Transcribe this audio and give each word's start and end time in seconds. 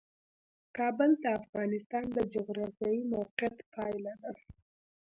کابل 0.77 1.11
د 1.23 1.25
افغانستان 1.39 2.03
د 2.15 2.17
جغرافیایي 2.33 3.01
موقیعت 3.13 3.57
پایله 3.73 4.13
ده. 4.21 4.31